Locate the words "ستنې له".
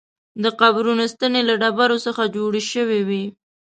1.13-1.53